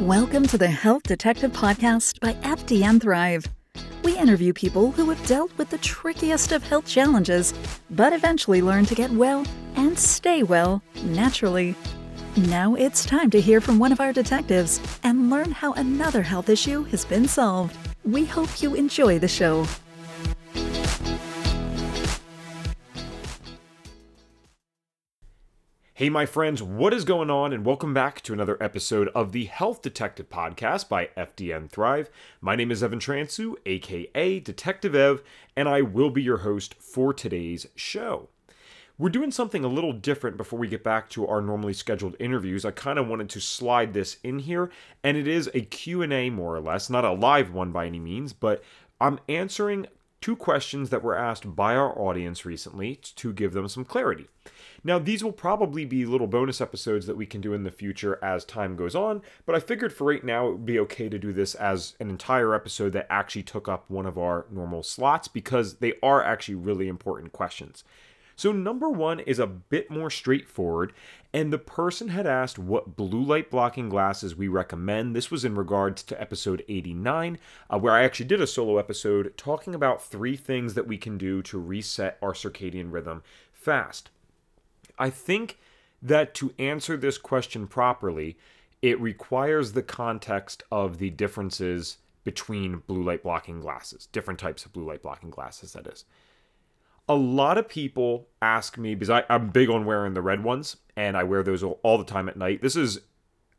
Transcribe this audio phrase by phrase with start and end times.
[0.00, 3.44] Welcome to the Health Detective Podcast by FDN Thrive.
[4.02, 7.52] We interview people who have dealt with the trickiest of health challenges,
[7.90, 9.44] but eventually learn to get well
[9.76, 11.74] and stay well naturally.
[12.34, 16.48] Now it's time to hear from one of our detectives and learn how another health
[16.48, 17.76] issue has been solved.
[18.02, 19.66] We hope you enjoy the show.
[26.00, 27.52] Hey, my friends, what is going on?
[27.52, 32.08] And welcome back to another episode of the Health Detective Podcast by FDN Thrive.
[32.40, 35.22] My name is Evan Transue, aka Detective Ev,
[35.54, 38.30] and I will be your host for today's show.
[38.96, 42.64] We're doing something a little different before we get back to our normally scheduled interviews.
[42.64, 44.70] I kind of wanted to slide this in here,
[45.04, 48.32] and it is a Q&A more or less, not a live one by any means,
[48.32, 48.64] but
[49.02, 49.86] I'm answering
[50.22, 54.28] two questions that were asked by our audience recently to give them some clarity.
[54.82, 58.18] Now, these will probably be little bonus episodes that we can do in the future
[58.22, 61.18] as time goes on, but I figured for right now it would be okay to
[61.18, 65.28] do this as an entire episode that actually took up one of our normal slots
[65.28, 67.84] because they are actually really important questions.
[68.36, 70.94] So, number one is a bit more straightforward,
[71.30, 75.14] and the person had asked what blue light blocking glasses we recommend.
[75.14, 79.36] This was in regards to episode 89, uh, where I actually did a solo episode
[79.36, 84.08] talking about three things that we can do to reset our circadian rhythm fast.
[85.00, 85.58] I think
[86.02, 88.36] that to answer this question properly,
[88.82, 94.72] it requires the context of the differences between blue light blocking glasses, different types of
[94.72, 96.04] blue light blocking glasses, that is.
[97.08, 100.76] A lot of people ask me because I, am big on wearing the red ones
[100.96, 102.62] and I wear those all the time at night.
[102.62, 103.00] This is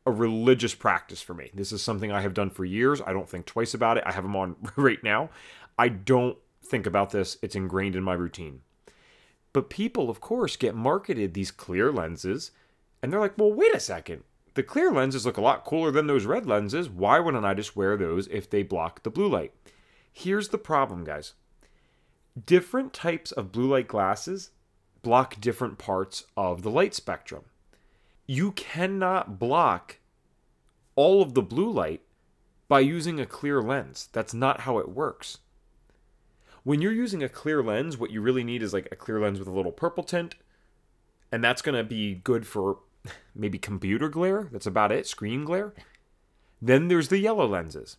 [0.06, 1.52] a religious practice for me.
[1.53, 3.02] This is something I have done for years.
[3.06, 4.03] I don't think twice about it.
[4.06, 5.30] I have them on right now.
[5.78, 8.62] I don't think about this, it's ingrained in my routine.
[9.54, 12.52] But people, of course, get marketed these clear lenses,
[13.02, 14.24] and they're like, well, wait a second.
[14.54, 16.90] The clear lenses look a lot cooler than those red lenses.
[16.90, 19.54] Why wouldn't I just wear those if they block the blue light?
[20.12, 21.34] Here's the problem, guys
[22.46, 24.52] different types of blue light glasses
[25.02, 27.44] block different parts of the light spectrum.
[28.25, 29.98] You cannot block
[30.96, 32.02] all of the blue light
[32.68, 34.08] by using a clear lens.
[34.14, 35.40] That's not how it works
[36.64, 39.40] when you're using a clear lens, what you really need is like a clear lens
[39.40, 40.36] with a little purple tint.
[41.32, 42.80] And that's going to be good for
[43.36, 44.50] maybe computer glare.
[44.52, 45.74] That's about it, screen glare.
[46.62, 47.98] Then there's the yellow lenses.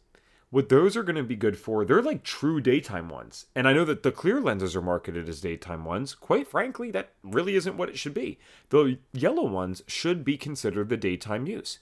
[0.51, 3.47] What those are going to be good for, they're like true daytime ones.
[3.55, 6.15] And I know that the clear lenses are marketed as daytime ones.
[6.15, 8.39] Quite frankly, that really isn't what it should be.
[8.69, 11.79] The yellow ones should be considered the daytime use.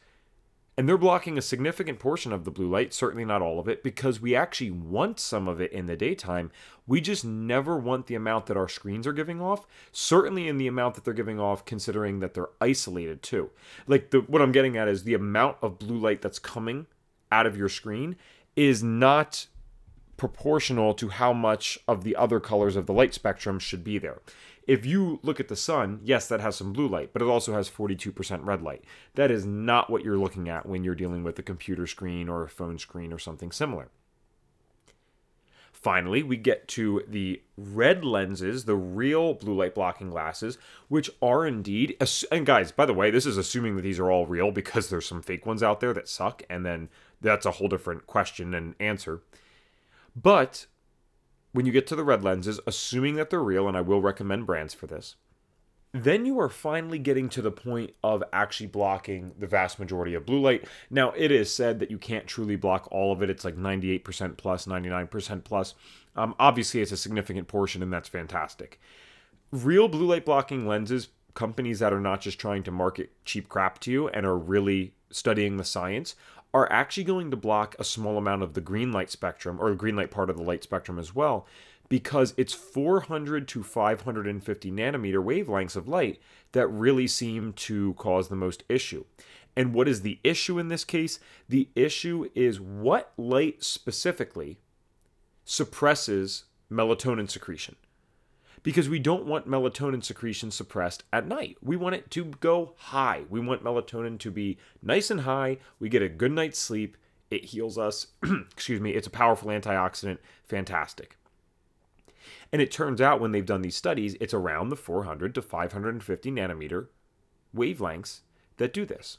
[0.81, 3.83] And they're blocking a significant portion of the blue light, certainly not all of it,
[3.83, 6.51] because we actually want some of it in the daytime.
[6.87, 10.67] We just never want the amount that our screens are giving off, certainly in the
[10.67, 13.51] amount that they're giving off, considering that they're isolated too.
[13.87, 16.87] Like the, what I'm getting at is the amount of blue light that's coming
[17.31, 18.17] out of your screen
[18.57, 19.49] is not
[20.17, 24.23] proportional to how much of the other colors of the light spectrum should be there.
[24.71, 27.55] If you look at the sun, yes, that has some blue light, but it also
[27.55, 28.85] has 42% red light.
[29.17, 32.45] That is not what you're looking at when you're dealing with a computer screen or
[32.45, 33.89] a phone screen or something similar.
[35.73, 40.57] Finally, we get to the red lenses, the real blue light blocking glasses,
[40.87, 41.97] which are indeed.
[42.31, 45.05] And guys, by the way, this is assuming that these are all real because there's
[45.05, 48.77] some fake ones out there that suck, and then that's a whole different question and
[48.79, 49.21] answer.
[50.15, 50.67] But
[51.53, 54.47] when you get to the red lenses, assuming that they're real, and I will recommend
[54.47, 55.17] brands for this,
[55.93, 60.25] then you are finally getting to the point of actually blocking the vast majority of
[60.25, 60.65] blue light.
[60.89, 63.31] Now, it is said that you can't truly block all of it.
[63.31, 65.75] It's like 98% plus, 99% plus.
[66.15, 68.81] Um, obviously, it's a significant portion, and that's fantastic.
[69.51, 73.81] Real blue light blocking lenses, companies that are not just trying to market cheap crap
[73.81, 76.15] to you and are really studying the science,
[76.53, 79.77] are actually going to block a small amount of the green light spectrum or the
[79.77, 81.47] green light part of the light spectrum as well
[81.89, 86.21] because it's 400 to 550 nanometer wavelengths of light
[86.53, 89.05] that really seem to cause the most issue.
[89.57, 91.19] And what is the issue in this case?
[91.49, 94.59] The issue is what light specifically
[95.45, 97.75] suppresses melatonin secretion
[98.63, 101.57] because we don't want melatonin secretion suppressed at night.
[101.63, 103.25] We want it to go high.
[103.29, 105.59] We want melatonin to be nice and high.
[105.79, 106.97] We get a good night's sleep.
[107.31, 108.09] It heals us.
[108.51, 108.91] Excuse me.
[108.91, 110.19] It's a powerful antioxidant.
[110.45, 111.17] Fantastic.
[112.53, 116.31] And it turns out when they've done these studies, it's around the 400 to 550
[116.31, 116.89] nanometer
[117.57, 118.21] wavelengths
[118.57, 119.19] that do this.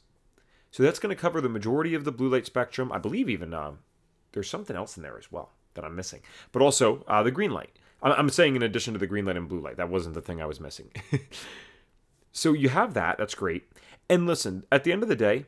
[0.70, 2.92] So that's going to cover the majority of the blue light spectrum.
[2.92, 3.80] I believe even um,
[4.32, 6.22] there's something else in there as well that I'm missing,
[6.52, 7.78] but also uh, the green light.
[8.04, 9.78] I'm saying in addition to the green light and blue light.
[9.78, 10.92] That wasn't the thing I was missing.
[12.32, 13.18] so you have that.
[13.18, 13.72] That's great.
[14.10, 15.46] And listen, at the end of the day,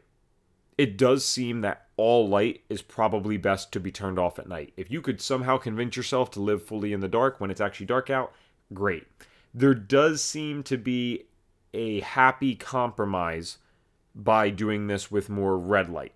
[0.78, 4.74] it does seem that all light is probably best to be turned off at night.
[4.78, 7.86] If you could somehow convince yourself to live fully in the dark when it's actually
[7.86, 8.34] dark out,
[8.74, 9.06] great.
[9.54, 11.26] There does seem to be
[11.74, 13.58] a happy compromise
[14.16, 16.14] by doing this with more red light.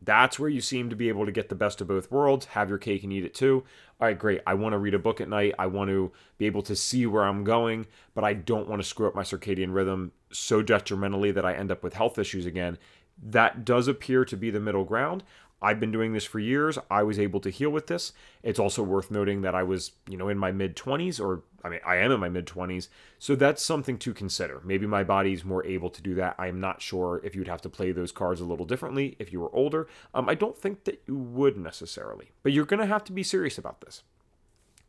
[0.00, 2.68] That's where you seem to be able to get the best of both worlds, have
[2.68, 3.64] your cake and eat it too.
[4.00, 4.42] All right, great.
[4.46, 5.54] I want to read a book at night.
[5.58, 8.86] I want to be able to see where I'm going, but I don't want to
[8.86, 12.78] screw up my circadian rhythm so detrimentally that I end up with health issues again.
[13.20, 15.24] That does appear to be the middle ground.
[15.60, 16.78] I've been doing this for years.
[16.88, 18.12] I was able to heal with this.
[18.44, 21.68] It's also worth noting that I was, you know, in my mid 20s, or I
[21.68, 22.88] mean, I am in my mid 20s.
[23.18, 24.60] So that's something to consider.
[24.64, 26.36] Maybe my body's more able to do that.
[26.38, 29.32] I am not sure if you'd have to play those cards a little differently if
[29.32, 29.88] you were older.
[30.14, 33.22] Um, I don't think that you would necessarily, but you're going to have to be
[33.22, 34.02] serious about this.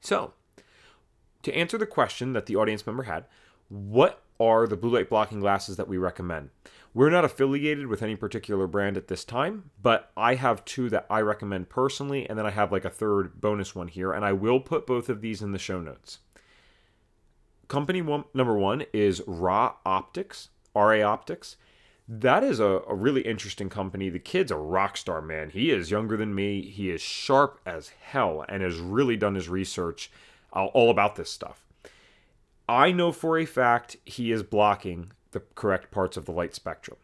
[0.01, 0.33] So,
[1.43, 3.25] to answer the question that the audience member had,
[3.69, 6.49] what are the blue light blocking glasses that we recommend?
[6.93, 11.05] We're not affiliated with any particular brand at this time, but I have two that
[11.09, 14.33] I recommend personally, and then I have like a third bonus one here, and I
[14.33, 16.19] will put both of these in the show notes.
[17.69, 21.55] Company one, number one is Ra Optics, RA Optics.
[22.07, 24.09] That is a, a really interesting company.
[24.09, 25.51] The kid's a rock star, man.
[25.51, 26.63] He is younger than me.
[26.63, 30.11] He is sharp as hell and has really done his research
[30.51, 31.63] uh, all about this stuff.
[32.67, 36.97] I know for a fact he is blocking the correct parts of the light spectrum.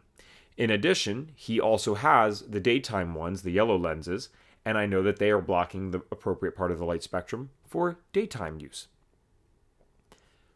[0.58, 4.30] In addition, he also has the daytime ones, the yellow lenses,
[4.66, 8.00] and I know that they are blocking the appropriate part of the light spectrum for
[8.14, 8.88] daytime use.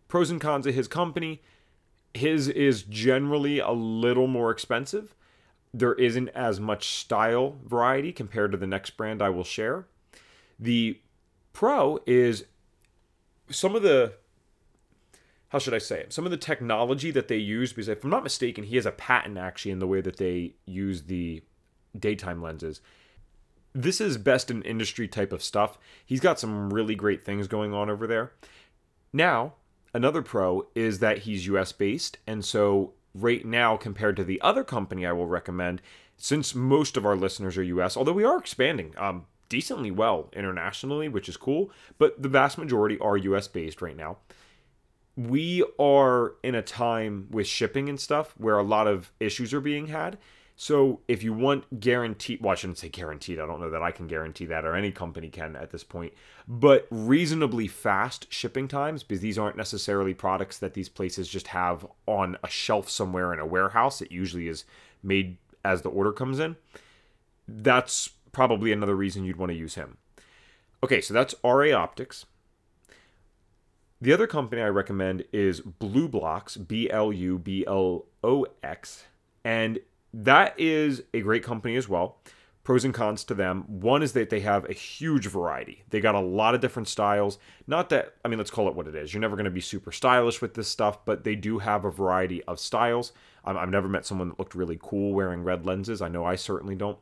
[0.09, 1.41] Pros and cons of his company
[2.13, 5.15] his is generally a little more expensive.
[5.73, 9.88] There isn't as much style variety compared to the next brand I will share.
[10.59, 11.00] The
[11.53, 12.45] Pro is
[13.50, 14.13] some of the
[15.50, 16.13] how should I say it?
[16.13, 18.91] Some of the technology that they use, because if I'm not mistaken, he has a
[18.91, 21.41] patent actually in the way that they use the
[21.97, 22.81] daytime lenses.
[23.73, 25.79] This is best in industry type of stuff.
[26.06, 28.31] He's got some really great things going on over there.
[29.11, 29.53] Now,
[29.94, 32.18] another pro is that he's US based.
[32.27, 35.81] And so, right now, compared to the other company I will recommend,
[36.18, 41.07] since most of our listeners are US, although we are expanding um, decently well internationally,
[41.07, 44.18] which is cool, but the vast majority are US based right now
[45.27, 49.59] we are in a time with shipping and stuff where a lot of issues are
[49.59, 50.18] being had.
[50.61, 53.39] So if you want guaranteed, well, I shouldn't say guaranteed.
[53.39, 56.11] I don't know that I can guarantee that or any company can at this point,
[56.50, 61.88] but reasonably fast shipping times because these aren't necessarily products that these places just have
[62.07, 64.01] on a shelf somewhere in a warehouse.
[64.01, 64.65] It usually is
[65.01, 66.57] made as the order comes in.
[67.47, 69.95] That's probably another reason you'd want to use him.
[70.83, 72.25] Okay, so that's RA Optics.
[74.01, 79.06] The other company I recommend is BluBlox, B L U B L O X,
[79.45, 79.79] and
[80.13, 82.17] that is a great company as well.
[82.63, 83.63] Pros and cons to them.
[83.67, 85.83] One is that they have a huge variety.
[85.89, 87.39] They got a lot of different styles.
[87.65, 89.11] Not that, I mean, let's call it what it is.
[89.11, 91.89] You're never going to be super stylish with this stuff, but they do have a
[91.89, 93.11] variety of styles.
[93.44, 96.01] I've never met someone that looked really cool wearing red lenses.
[96.01, 97.00] I know I certainly don't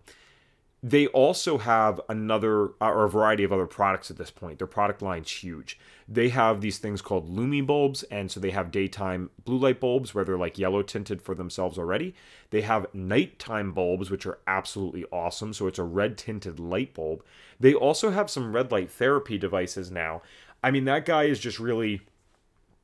[0.83, 4.59] they also have another uh, or a variety of other products at this point.
[4.59, 5.79] Their product line's huge.
[6.07, 10.13] They have these things called Lumi bulbs, and so they have daytime blue light bulbs
[10.13, 12.13] where they're like yellow tinted for themselves already.
[12.51, 15.51] They have nighttime bulbs, which are absolutely awesome.
[15.53, 17.23] So it's a red tinted light bulb.
[17.59, 20.21] They also have some red light therapy devices now.
[20.63, 22.01] I mean, that guy is just really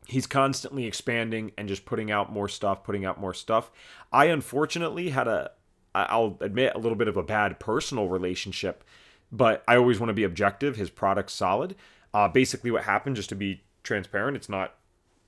[0.07, 3.71] he's constantly expanding and just putting out more stuff, putting out more stuff.
[4.11, 5.51] I unfortunately had a
[5.95, 8.83] I'll admit a little bit of a bad personal relationship,
[9.31, 10.75] but I always want to be objective.
[10.75, 11.75] His product's solid.
[12.13, 14.75] Uh, basically, what happened, just to be transparent, it's not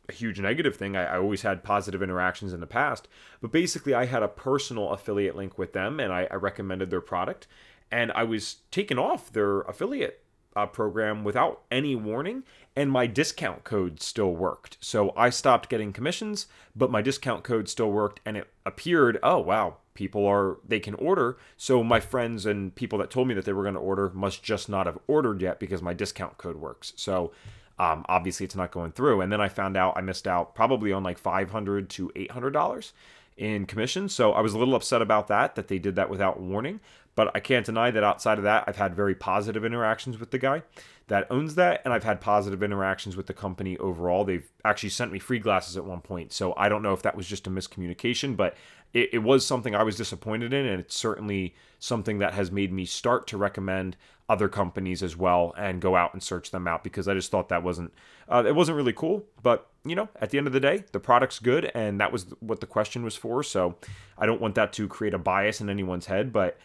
[0.10, 0.96] a huge negative thing.
[0.96, 3.08] I, I, always had positive interactions in the past,
[3.42, 7.02] but basically, I had a personal affiliate link with them, and I, I recommended their
[7.02, 7.48] product,
[7.92, 10.25] and I was taken off their affiliate
[10.56, 12.44] uh, program without any warning,
[12.76, 14.78] and my discount code still worked.
[14.80, 19.40] So I stopped getting commissions, but my discount code still worked, and it appeared, oh
[19.40, 21.38] wow, people are they can order.
[21.58, 24.44] So my friends and people that told me that they were going to order must
[24.44, 26.94] just not have ordered yet because my discount code works.
[26.96, 27.32] So
[27.80, 29.22] um, obviously it's not going through.
[29.22, 32.32] And then I found out I missed out probably on like five hundred to eight
[32.32, 32.94] hundred dollars
[33.38, 34.08] in commission.
[34.08, 36.80] So I was a little upset about that, that they did that without warning.
[37.16, 40.38] But I can't deny that outside of that, I've had very positive interactions with the
[40.38, 40.64] guy
[41.08, 41.82] that owns that.
[41.86, 44.26] And I've had positive interactions with the company overall.
[44.26, 46.34] They've actually sent me free glasses at one point.
[46.34, 48.56] So I don't know if that was just a miscommunication, but
[48.94, 50.66] it, it was something I was disappointed in.
[50.66, 53.96] And it's certainly something that has made me start to recommend
[54.28, 57.50] other companies as well and go out and search them out because I just thought
[57.50, 57.94] that wasn't,
[58.28, 59.24] uh, it wasn't really cool.
[59.42, 62.26] But you know, at the end of the day, the product's good, and that was
[62.40, 63.44] what the question was for.
[63.44, 63.76] So
[64.18, 66.58] I don't want that to create a bias in anyone's head, but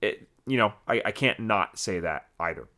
[0.00, 2.68] it, you know, I, I can't not say that either.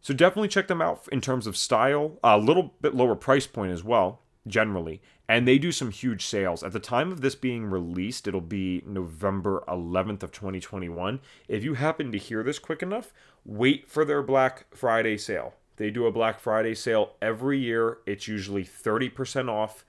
[0.00, 3.72] So definitely check them out in terms of style, a little bit lower price point
[3.72, 5.02] as well, generally.
[5.28, 6.62] And they do some huge sales.
[6.62, 11.20] At the time of this being released, it'll be November 11th of 2021.
[11.48, 13.12] If you happen to hear this quick enough,
[13.44, 15.54] wait for their Black Friday sale.
[15.76, 17.98] They do a Black Friday sale every year.
[18.06, 19.84] It's usually 30% off.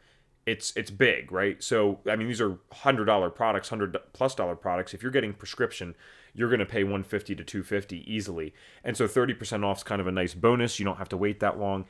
[0.50, 1.62] It's it's big, right?
[1.64, 4.94] So I mean these are $100 products, 100 plus dollar products.
[4.94, 5.96] If you're getting prescription,
[6.34, 8.54] you're going to pay 150 to 250 easily.
[8.84, 10.80] And so 30% off is kind of a nice bonus.
[10.80, 11.86] You don't have to wait that long.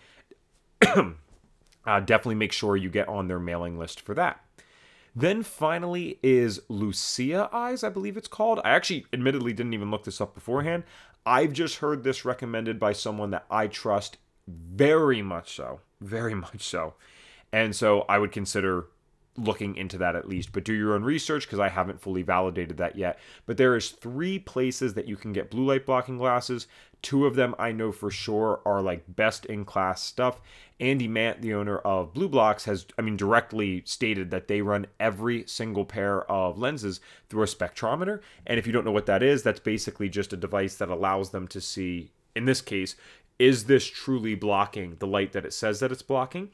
[0.82, 4.44] uh, definitely make sure you get on their mailing list for that.
[5.16, 8.60] Then finally is Lucia Eyes, I believe it's called.
[8.64, 10.84] I actually admittedly didn't even look this up beforehand.
[11.26, 16.64] I've just heard this recommended by someone that I trust very much so, very much
[16.64, 16.94] so.
[17.52, 18.88] And so I would consider
[19.38, 20.52] looking into that at least.
[20.52, 23.20] But do your own research because i haven't fully validated that yet.
[23.46, 26.68] But there is three places that you can get blue light blocking glasses.
[27.02, 30.42] Two of them i know for sure are like best in class stuff.
[30.80, 35.46] Andy Mant the owner of BluBlox, has i mean directly stated that they run every
[35.48, 38.22] single pair of lenses through a spectrometer.
[38.46, 41.30] And if you don't know what that is that's basically just a device that allows
[41.30, 42.96] them to see in this case
[43.38, 46.50] is this truly blocking the light that it says that it's blocking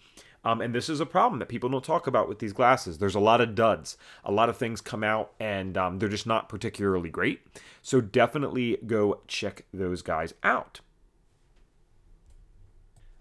[0.46, 3.00] um, and this is a problem that people don't talk about with these glasses.
[3.00, 3.98] There's a lot of duds.
[4.24, 7.42] A lot of things come out and um, they're just not particularly great.
[7.82, 10.82] So definitely go check those guys out.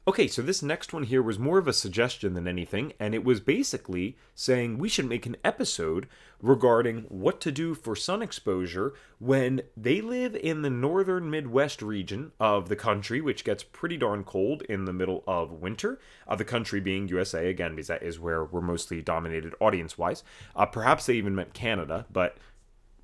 [0.06, 3.24] Okay, so this next one here was more of a suggestion than anything, and it
[3.24, 6.08] was basically saying we should make an episode
[6.42, 12.32] regarding what to do for sun exposure when they live in the northern Midwest region
[12.38, 15.98] of the country, which gets pretty darn cold in the middle of winter.
[16.28, 20.22] Uh, the country being USA, again, because that is where we're mostly dominated audience wise.
[20.54, 22.36] Uh, perhaps they even meant Canada, but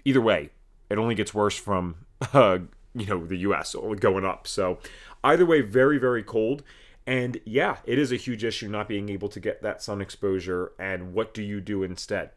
[0.05, 0.51] either way,
[0.91, 1.95] it only gets worse from.
[2.35, 2.59] Uh,
[2.95, 4.47] you know the US going up.
[4.47, 4.79] So
[5.23, 6.63] either way very very cold
[7.07, 10.73] and yeah, it is a huge issue not being able to get that sun exposure.
[10.79, 12.31] And what do you do instead?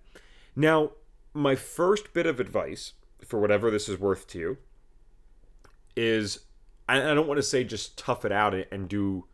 [0.56, 0.92] Now,
[1.34, 2.94] my first bit of advice,
[3.26, 4.58] for whatever this is worth to you,
[5.96, 6.40] is
[6.88, 9.26] I don't want to say just tough it out and do,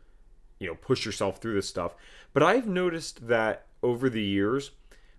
[0.59, 1.95] you know, push yourself through this stuff.
[2.33, 4.71] But I've noticed that over the years,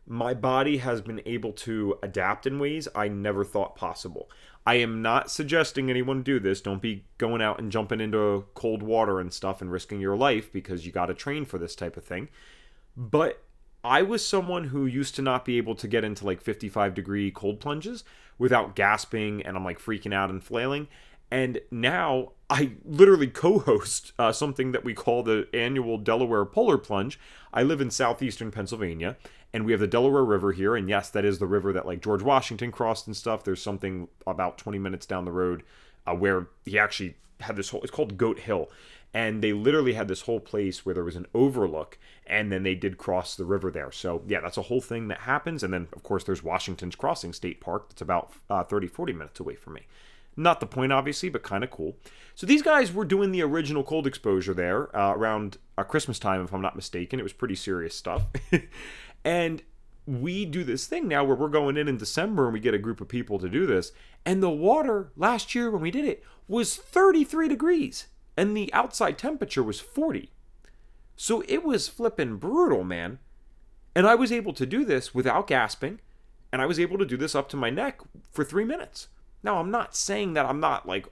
[0.07, 4.29] my body has been able to adapt in ways I never thought possible.
[4.67, 6.61] I am not suggesting anyone do this.
[6.61, 10.53] Don't be going out and jumping into cold water and stuff and risking your life
[10.53, 12.29] because you got to train for this type of thing.
[12.97, 13.43] But
[13.83, 17.31] I was someone who used to not be able to get into like 55 degree
[17.31, 18.05] cold plunges
[18.39, 20.89] without gasping and I'm like freaking out and flailing.
[21.31, 26.77] And now I literally co host uh, something that we call the annual Delaware Polar
[26.77, 27.19] Plunge.
[27.55, 29.17] I live in southeastern Pennsylvania
[29.53, 30.77] and we have the Delaware River here.
[30.77, 33.45] And yes, that is the river that like George Washington crossed and stuff.
[33.45, 35.63] There's something about 20 minutes down the road
[36.07, 38.71] uh, where he actually had this whole, it's called Goat Hill.
[39.13, 42.77] And they literally had this whole place where there was an overlook, and then they
[42.77, 43.91] did cross the river there.
[43.91, 45.65] So, yeah, that's a whole thing that happens.
[45.65, 49.41] And then, of course, there's Washington's Crossing State Park that's about uh, 30, 40 minutes
[49.41, 49.89] away from me.
[50.37, 51.97] Not the point, obviously, but kind of cool.
[52.37, 56.45] So these guys were doing the original cold exposure there uh, around uh, Christmas time,
[56.45, 57.19] if I'm not mistaken.
[57.19, 58.23] It was pretty serious stuff.
[59.25, 59.63] And
[60.07, 62.79] we do this thing now where we're going in in December and we get a
[62.79, 63.93] group of people to do this.
[64.25, 69.19] And the water last year when we did it was 33 degrees and the outside
[69.19, 70.31] temperature was 40.
[71.17, 73.19] So it was flipping brutal, man.
[73.95, 76.01] And I was able to do this without gasping.
[76.53, 78.01] And I was able to do this up to my neck
[78.33, 79.09] for three minutes.
[79.43, 81.07] Now, I'm not saying that I'm not like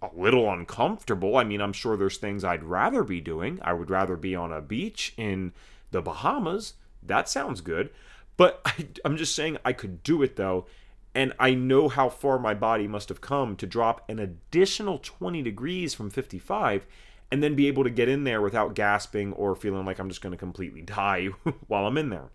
[0.00, 1.36] a little uncomfortable.
[1.36, 3.58] I mean, I'm sure there's things I'd rather be doing.
[3.62, 5.52] I would rather be on a beach in
[5.90, 6.74] the Bahamas
[7.08, 7.90] that sounds good.
[8.36, 10.66] But I, I'm just saying I could do it though.
[11.14, 15.42] And I know how far my body must have come to drop an additional 20
[15.42, 16.86] degrees from 55
[17.32, 20.20] and then be able to get in there without gasping or feeling like I'm just
[20.20, 21.28] going to completely die
[21.66, 22.30] while I'm in there.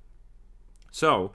[0.92, 1.34] So,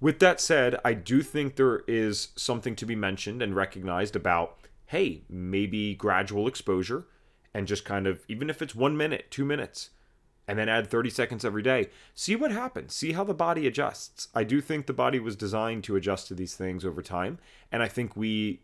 [0.00, 4.58] with that said, I do think there is something to be mentioned and recognized about
[4.86, 7.06] hey, maybe gradual exposure
[7.52, 9.90] and just kind of, even if it's one minute, two minutes,
[10.48, 11.90] and then add 30 seconds every day.
[12.14, 12.94] See what happens.
[12.94, 14.28] See how the body adjusts.
[14.34, 17.38] I do think the body was designed to adjust to these things over time,
[17.70, 18.62] and I think we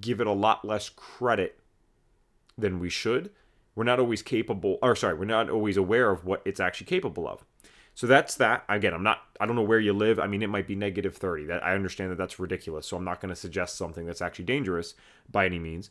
[0.00, 1.60] give it a lot less credit
[2.58, 3.30] than we should.
[3.74, 7.26] We're not always capable, or sorry, we're not always aware of what it's actually capable
[7.28, 7.44] of.
[7.94, 8.64] So that's that.
[8.68, 9.18] Again, I'm not.
[9.38, 10.18] I don't know where you live.
[10.18, 11.46] I mean, it might be negative 30.
[11.46, 12.86] That I understand that that's ridiculous.
[12.86, 14.94] So I'm not going to suggest something that's actually dangerous
[15.30, 15.90] by any means.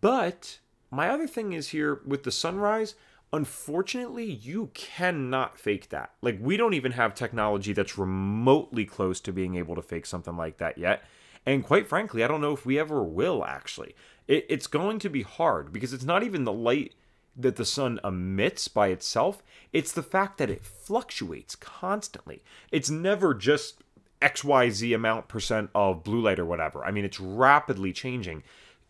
[0.00, 0.58] But
[0.90, 2.94] my other thing is here with the sunrise.
[3.32, 6.12] Unfortunately, you cannot fake that.
[6.20, 10.36] Like, we don't even have technology that's remotely close to being able to fake something
[10.36, 11.02] like that yet.
[11.46, 13.96] And quite frankly, I don't know if we ever will actually.
[14.28, 16.94] It, it's going to be hard because it's not even the light
[17.36, 22.42] that the sun emits by itself, it's the fact that it fluctuates constantly.
[22.70, 23.82] It's never just
[24.20, 26.84] XYZ amount percent of blue light or whatever.
[26.84, 28.42] I mean, it's rapidly changing.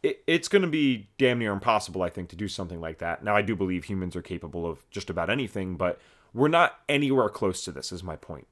[0.03, 3.23] It, it's going to be damn near impossible, I think, to do something like that.
[3.23, 6.01] Now, I do believe humans are capable of just about anything, but
[6.35, 8.47] we're not anywhere close to this, is my point.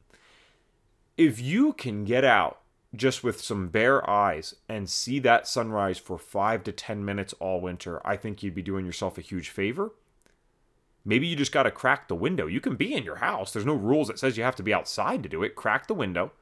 [1.16, 2.61] If you can get out
[2.95, 7.61] just with some bare eyes and see that sunrise for five to 10 minutes all
[7.61, 9.92] winter, I think you'd be doing yourself a huge favor.
[11.04, 12.47] Maybe you just got to crack the window.
[12.47, 13.52] You can be in your house.
[13.52, 15.57] There's no rules that says you have to be outside to do it.
[15.57, 16.33] Crack the window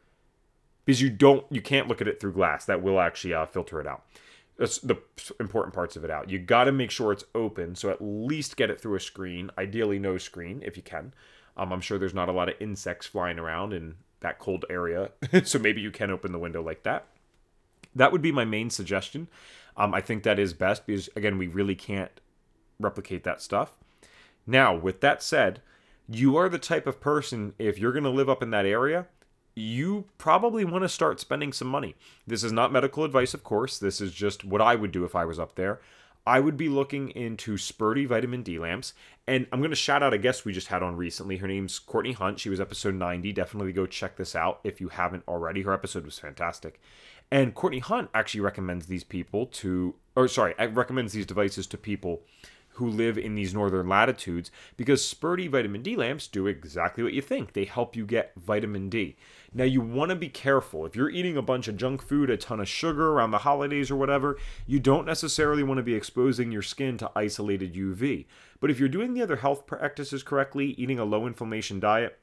[0.85, 2.65] because you don't, you can't look at it through glass.
[2.65, 4.05] That will actually uh, filter it out.
[4.59, 4.97] That's the
[5.39, 6.31] important parts of it out.
[6.31, 7.77] You got to make sure it's open.
[7.77, 11.15] So at least get it through a screen, ideally no screen if you can.
[11.57, 15.11] Um, I'm sure there's not a lot of insects flying around in that cold area.
[15.45, 17.07] so maybe you can open the window like that.
[17.95, 19.29] That would be my main suggestion.
[19.77, 22.21] Um, I think that is best because, again, we really can't
[22.81, 23.77] replicate that stuff.
[24.47, 25.63] Now, with that said,
[26.09, 29.07] you are the type of person, if you're going to live up in that area,
[29.59, 31.95] you probably want to start spending some money.
[32.27, 33.79] This is not medical advice, of course.
[33.79, 35.81] This is just what I would do if I was up there.
[36.27, 38.93] I would be looking into Sperti vitamin D lamps.
[39.27, 41.39] And I'm going to shout out a guest we just had on recently.
[41.39, 42.39] Her name's Courtney Hunt.
[42.39, 43.33] She was episode 90.
[43.33, 45.63] Definitely go check this out if you haven't already.
[45.63, 46.81] Her episode was fantastic.
[47.31, 51.79] And Courtney Hunt actually recommends these people to, or sorry, uh, recommends these devices to
[51.79, 52.23] people
[52.79, 57.21] who live in these northern latitudes because Sperti vitamin D lamps do exactly what you
[57.21, 57.53] think.
[57.53, 59.17] They help you get vitamin D.
[59.53, 60.85] Now, you want to be careful.
[60.85, 63.91] If you're eating a bunch of junk food, a ton of sugar around the holidays
[63.91, 64.37] or whatever,
[64.67, 68.27] you don't necessarily want to be exposing your skin to isolated UV.
[68.61, 72.19] But if you're doing the other health practices correctly, eating a low inflammation diet,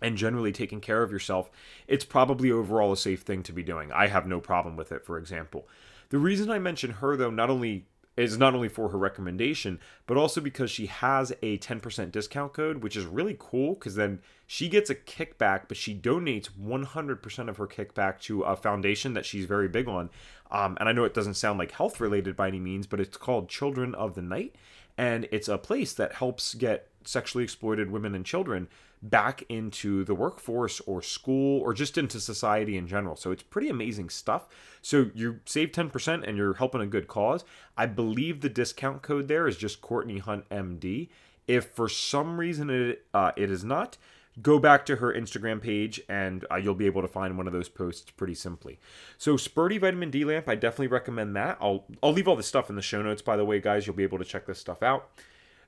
[0.00, 1.50] and generally taking care of yourself,
[1.86, 3.92] it's probably overall a safe thing to be doing.
[3.92, 5.68] I have no problem with it, for example.
[6.10, 10.16] The reason I mention her, though, not only is not only for her recommendation, but
[10.16, 14.68] also because she has a 10% discount code, which is really cool because then she
[14.68, 19.44] gets a kickback, but she donates 100% of her kickback to a foundation that she's
[19.44, 20.08] very big on.
[20.50, 23.16] Um, and I know it doesn't sound like health related by any means, but it's
[23.16, 24.54] called Children of the Night.
[24.96, 28.68] And it's a place that helps get sexually exploited women and children
[29.02, 33.16] back into the workforce or school or just into society in general.
[33.16, 34.48] So it's pretty amazing stuff.
[34.82, 37.44] So you save 10% and you're helping a good cause.
[37.76, 41.08] I believe the discount code there is just Courtney Hunt MD.
[41.46, 43.98] If for some reason it uh, it is not,
[44.42, 47.52] go back to her Instagram page and uh, you'll be able to find one of
[47.52, 48.78] those posts pretty simply.
[49.16, 51.58] So Sperti Vitamin D lamp, I definitely recommend that.
[51.60, 53.86] I'll I'll leave all the stuff in the show notes by the way, guys.
[53.86, 55.10] You'll be able to check this stuff out.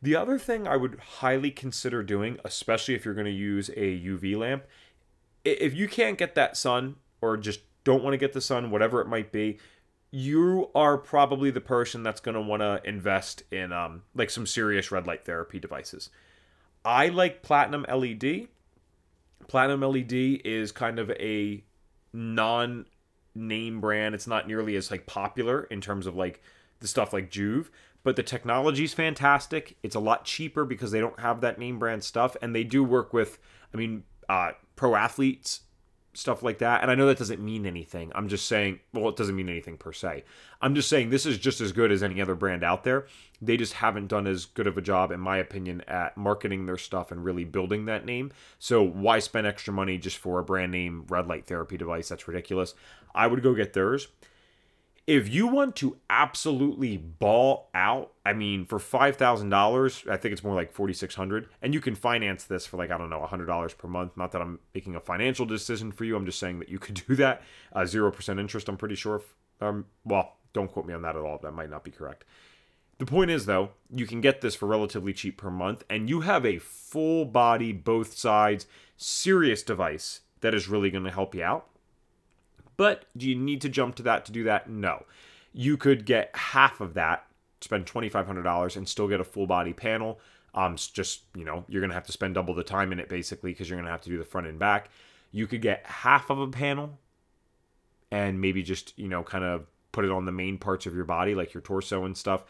[0.01, 4.01] The other thing I would highly consider doing, especially if you're going to use a
[4.01, 4.65] UV lamp,
[5.45, 9.01] if you can't get that sun or just don't want to get the sun, whatever
[9.01, 9.59] it might be,
[10.11, 14.47] you are probably the person that's going to want to invest in um, like some
[14.47, 16.11] serious red light therapy devices.
[16.85, 18.49] I like platinum LED.
[19.49, 20.13] Platinum LED
[20.45, 21.63] is kind of a
[22.13, 22.87] non
[23.35, 24.15] name brand.
[24.15, 26.41] It's not nearly as like popular in terms of like
[26.81, 27.67] the stuff like Joovv,
[28.09, 29.77] but the technology is fantastic.
[29.83, 32.83] It's a lot cheaper because they don't have that name brand stuff, and they do
[32.83, 33.38] work with,
[33.75, 35.61] I mean, uh, pro athletes,
[36.14, 36.81] stuff like that.
[36.81, 38.11] And I know that doesn't mean anything.
[38.14, 40.25] I'm just saying, well, it doesn't mean anything per se.
[40.62, 43.09] I'm just saying this is just as good as any other brand out there.
[43.42, 46.79] They just haven't done as good of a job, in my opinion, at marketing their
[46.79, 48.33] stuff and really building that name.
[48.59, 52.09] So why spend extra money just for a brand name red light therapy device?
[52.09, 52.73] That's ridiculous.
[53.14, 54.09] I would go get theirs
[55.09, 60.35] if you want to absolutely ball out, I mean, for five thousand dollars, I think
[60.35, 63.09] it's more like forty six hundred, and you can finance this for like I don't
[63.09, 64.18] know, hundred dollars per month.
[64.18, 66.14] Not that I'm making a financial decision for you.
[66.14, 67.42] I'm just saying that you could do that.
[67.73, 68.68] Uh, zero percent interest.
[68.68, 69.23] I'm pretty sure.
[69.62, 71.38] Um, well, don't quote me on that at all.
[71.38, 72.27] That might not be correct.
[72.99, 76.21] The point is, though, you can get this for relatively cheap per month, and you
[76.21, 78.66] have a full body, both sides,
[78.99, 81.68] serious device that is really going to help you out.
[82.79, 84.71] But do you need to jump to that to do that?
[84.71, 85.05] No.
[85.53, 87.27] You could get half of that,
[87.61, 90.21] spend $2,500, and still get a full body panel.
[90.55, 93.09] Um, just, you know, you're going to have to spend double the time in it
[93.09, 94.88] basically because you're going to have to do the front and back.
[95.33, 96.99] You could get half of a panel
[98.11, 101.05] and maybe just, you know, kind of put it on the main parts of your
[101.05, 102.45] body, like your torso and stuff.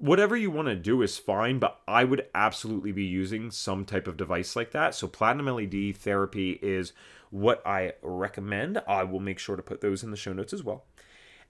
[0.00, 4.08] Whatever you want to do is fine, but I would absolutely be using some type
[4.08, 4.94] of device like that.
[4.94, 6.94] So, platinum LED therapy is
[7.28, 8.80] what I recommend.
[8.88, 10.86] I will make sure to put those in the show notes as well.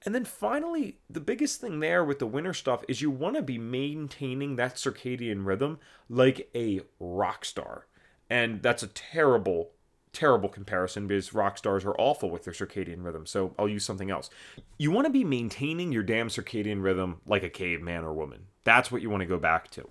[0.05, 3.43] And then finally, the biggest thing there with the winter stuff is you want to
[3.43, 7.87] be maintaining that circadian rhythm like a rock star.
[8.29, 9.71] And that's a terrible,
[10.13, 13.27] terrible comparison because rock stars are awful with their circadian rhythm.
[13.27, 14.31] So I'll use something else.
[14.79, 18.47] You want to be maintaining your damn circadian rhythm like a caveman or woman.
[18.65, 19.89] That's what you want to go back to.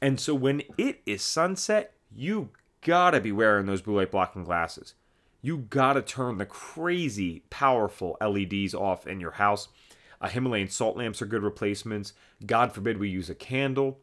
[0.00, 2.50] And so when it is sunset, you
[2.82, 4.94] gotta be wearing those blue light blocking glasses
[5.44, 9.68] you gotta turn the crazy powerful LEDs off in your house.
[10.18, 12.14] Uh, Himalayan salt lamps are good replacements.
[12.46, 14.00] God forbid we use a candle.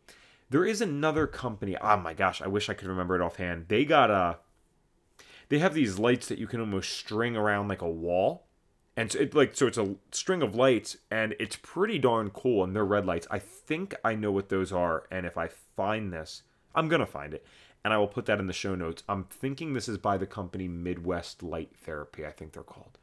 [0.51, 1.75] There is another company.
[1.81, 3.65] Oh my gosh, I wish I could remember it offhand.
[3.69, 4.37] They got a.
[5.51, 8.47] They have these lights that you can almost string around like a wall,
[8.95, 12.63] and so it like so it's a string of lights, and it's pretty darn cool.
[12.63, 13.27] And they're red lights.
[13.29, 17.33] I think I know what those are, and if I find this, I'm gonna find
[17.33, 17.45] it
[17.83, 19.03] and I will put that in the show notes.
[19.09, 22.97] I'm thinking this is by the company Midwest Light Therapy, I think they're called.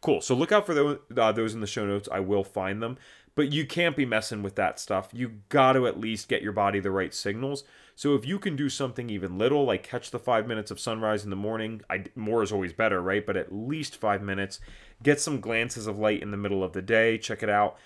[0.00, 0.20] Cool.
[0.20, 2.08] So look out for those, uh, those in the show notes.
[2.10, 2.98] I will find them.
[3.38, 5.10] But you can't be messing with that stuff.
[5.12, 7.62] You got to at least get your body the right signals.
[7.94, 11.22] So if you can do something even little, like catch the five minutes of sunrise
[11.22, 13.24] in the morning, I, more is always better, right?
[13.24, 14.58] But at least five minutes.
[15.04, 17.16] Get some glances of light in the middle of the day.
[17.16, 17.76] Check it out.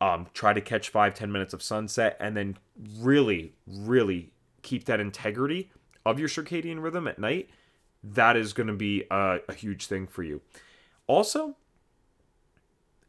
[0.00, 2.56] Um, try to catch five, ten minutes of sunset, and then
[2.98, 4.30] really, really
[4.62, 5.70] keep that integrity
[6.06, 7.50] of your circadian rhythm at night,
[8.02, 10.40] that is going to be a, a huge thing for you.
[11.06, 11.54] Also,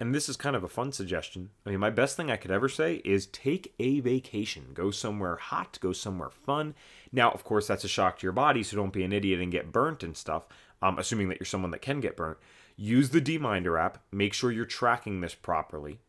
[0.04, 1.50] and this is kind of a fun suggestion.
[1.66, 4.66] I mean, my best thing I could ever say is take a vacation.
[4.74, 6.76] Go somewhere hot, go somewhere fun.
[7.14, 9.50] Now, of course, that's a shock to your body, so don't be an idiot and
[9.50, 10.44] get burnt and stuff.
[10.82, 12.38] Um, assuming that you're someone that can get burnt.
[12.76, 14.04] Use the Dminder app.
[14.12, 16.00] Make sure you're tracking this properly.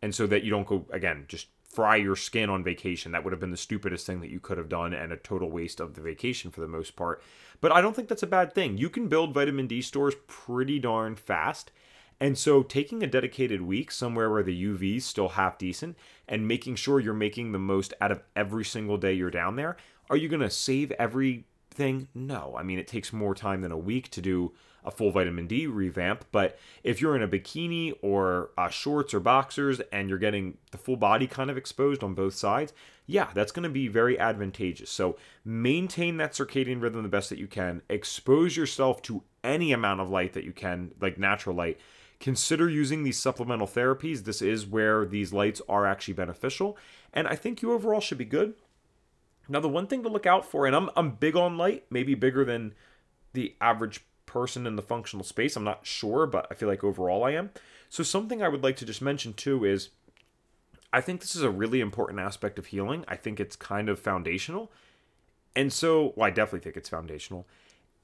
[0.00, 3.12] And so that you don't go, again, just fry your skin on vacation.
[3.12, 5.50] That would have been the stupidest thing that you could have done and a total
[5.50, 7.22] waste of the vacation for the most part.
[7.60, 8.78] But I don't think that's a bad thing.
[8.78, 11.70] You can build vitamin D stores pretty darn fast.
[12.20, 16.76] And so taking a dedicated week somewhere where the UV's still half decent and making
[16.76, 19.76] sure you're making the most out of every single day you're down there.
[20.10, 22.08] Are you going to save everything?
[22.14, 22.54] No.
[22.58, 24.52] I mean, it takes more time than a week to do
[24.84, 26.24] a full vitamin D revamp.
[26.32, 30.78] But if you're in a bikini or uh, shorts or boxers and you're getting the
[30.78, 32.72] full body kind of exposed on both sides,
[33.06, 34.90] yeah, that's going to be very advantageous.
[34.90, 37.82] So maintain that circadian rhythm the best that you can.
[37.88, 41.78] Expose yourself to any amount of light that you can, like natural light.
[42.20, 44.24] Consider using these supplemental therapies.
[44.24, 46.76] This is where these lights are actually beneficial.
[47.12, 48.54] And I think you overall should be good.
[49.48, 52.14] Now, the one thing to look out for, and I'm, I'm big on light, maybe
[52.14, 52.74] bigger than
[53.32, 55.56] the average person in the functional space.
[55.56, 57.50] I'm not sure, but I feel like overall I am.
[57.88, 59.90] So, something I would like to just mention too is
[60.92, 63.04] I think this is a really important aspect of healing.
[63.08, 64.70] I think it's kind of foundational.
[65.56, 67.46] And so, well, I definitely think it's foundational.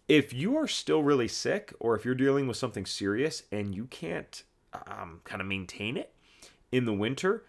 [0.08, 3.86] If you are still really sick or if you're dealing with something serious and you
[3.86, 4.42] can't
[4.86, 6.12] um, kind of maintain it
[6.70, 7.44] in the winter,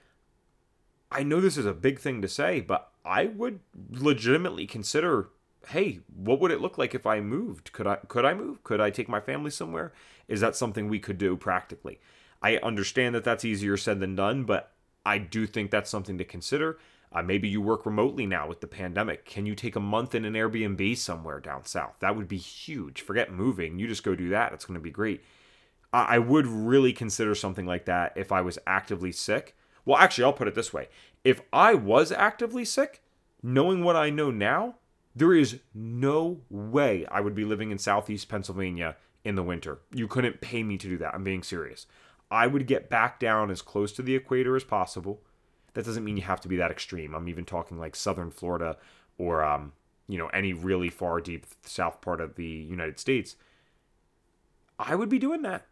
[1.11, 5.29] I know this is a big thing to say, but I would legitimately consider
[5.69, 7.71] hey, what would it look like if I moved?
[7.71, 8.63] Could I could I move?
[8.63, 9.93] Could I take my family somewhere?
[10.27, 11.99] Is that something we could do practically?
[12.41, 14.71] I understand that that's easier said than done, but
[15.05, 16.77] I do think that's something to consider.
[17.15, 19.23] Uh, maybe you work remotely now with the pandemic.
[19.23, 21.95] Can you take a month in an Airbnb somewhere down south?
[22.01, 22.99] That would be huge.
[22.99, 23.79] Forget moving.
[23.79, 24.51] You just go do that.
[24.51, 25.23] It's going to be great.
[25.93, 29.55] I, I would really consider something like that if I was actively sick.
[29.85, 30.89] Well, actually, I'll put it this way
[31.23, 33.01] if I was actively sick,
[33.41, 34.75] knowing what I know now,
[35.15, 39.79] there is no way I would be living in southeast Pennsylvania in the winter.
[39.93, 41.15] You couldn't pay me to do that.
[41.15, 41.87] I'm being serious.
[42.29, 45.21] I would get back down as close to the equator as possible.
[45.75, 47.13] That doesn't mean you have to be that extreme.
[47.13, 48.77] I'm even talking like southern Florida
[49.17, 49.73] or um,
[50.07, 53.35] you know, any really far deep south part of the United States.
[54.79, 55.65] I would be doing that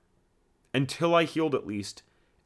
[0.74, 2.04] until I healed at least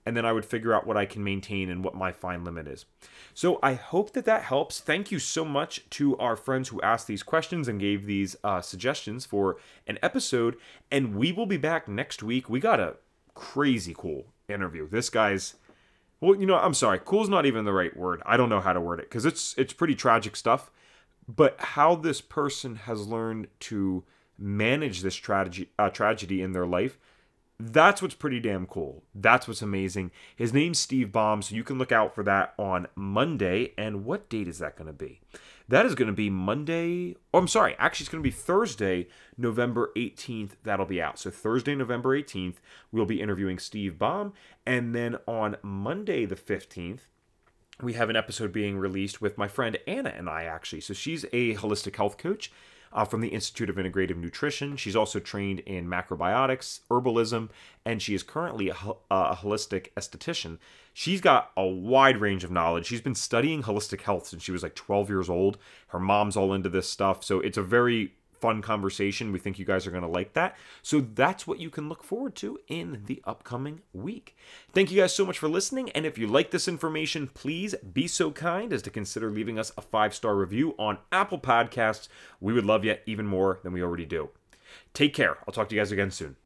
[0.08, 2.66] and then I would figure out what I can maintain and what my fine limit
[2.66, 2.86] is.
[3.34, 4.80] So I hope that that helps.
[4.80, 8.62] Thank you so much to our friends who asked these questions and gave these uh,
[8.62, 10.56] suggestions for an episode.
[10.90, 12.50] And we will be back next week.
[12.50, 12.96] We got a
[13.36, 14.88] crazy cool interview.
[14.88, 15.56] This guy's.
[16.20, 17.00] Well, you know, I'm sorry.
[17.00, 18.22] Cool's not even the right word.
[18.26, 20.72] I don't know how to word it because it's it's pretty tragic stuff.
[21.28, 24.04] But how this person has learned to
[24.38, 26.98] manage this tragedy uh, tragedy in their life
[27.60, 29.04] that's what's pretty damn cool.
[29.16, 30.12] That's what's amazing.
[30.36, 33.74] His name's Steve Baum, so you can look out for that on Monday.
[33.78, 35.22] And what date is that going to be?
[35.70, 37.16] That is going to be Monday.
[37.34, 37.76] Oh, I'm sorry.
[37.78, 40.52] Actually, it's going to be Thursday, November 18th.
[40.64, 41.20] That'll be out.
[41.20, 42.56] So, Thursday, November 18th,
[42.92, 44.34] we'll be interviewing Steve Baum.
[44.66, 47.02] And then on Monday, the 15th,
[47.82, 50.82] we have an episode being released with my friend Anna and I, actually.
[50.82, 52.50] So, she's a holistic health coach
[52.94, 54.78] uh, from the Institute of Integrative Nutrition.
[54.78, 57.50] She's also trained in macrobiotics, herbalism,
[57.86, 58.76] and she is currently a,
[59.12, 60.60] a holistic esthetician.
[61.00, 62.88] She's got a wide range of knowledge.
[62.88, 65.60] She's been studying holistic health since she was like 12 years old.
[65.90, 69.32] Her mom's all into this stuff, so it's a very fun conversation.
[69.32, 70.56] We think you guys are going to like that.
[70.82, 74.36] So that's what you can look forward to in the upcoming week.
[74.74, 75.92] Thank you guys so much for listening.
[75.92, 79.72] And if you like this information, please be so kind as to consider leaving us
[79.78, 82.08] a five star review on Apple Podcasts.
[82.42, 84.32] We would love you even more than we already do.
[84.96, 85.38] Take care.
[85.48, 86.38] I'll talk to you guys again soon.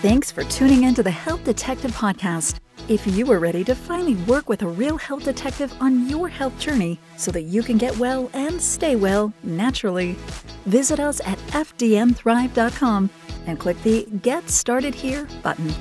[0.00, 2.60] Thanks for tuning in to the Health Detective Podcast.
[2.88, 6.56] If you are ready to finally work with a real health detective on your health
[6.60, 10.12] journey so that you can get well and stay well naturally,
[10.66, 13.10] visit us at fdnthrive.com
[13.48, 15.74] and click the Get Started Here button.